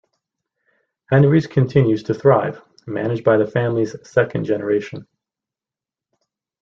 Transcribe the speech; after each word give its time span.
Henry's 1.11 1.45
continues 1.45 2.01
to 2.01 2.15
thrive, 2.15 2.59
managed 2.87 3.23
by 3.23 3.37
the 3.37 3.45
family's 3.45 3.95
second 4.03 4.45
generation. 4.45 5.05